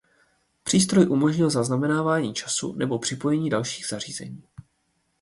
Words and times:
Přístroj 0.63 1.07
umožnil 1.09 1.49
zaznamenávání 1.49 2.33
času 2.33 2.73
nebo 2.73 2.99
připojení 2.99 3.49
dalších 3.49 3.87
zařízení. 3.87 4.43